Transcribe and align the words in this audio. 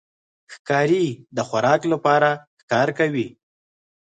ښکاري 0.53 1.05
د 1.35 1.37
خوراک 1.47 1.81
لپاره 1.93 2.29
ښکار 2.61 2.89
کوي. 2.99 3.27